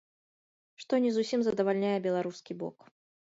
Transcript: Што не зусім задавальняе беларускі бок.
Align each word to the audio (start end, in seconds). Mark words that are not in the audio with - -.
Што 0.83 0.93
не 1.03 1.11
зусім 1.17 1.39
задавальняе 1.47 1.93
беларускі 2.09 2.57
бок. 2.65 2.77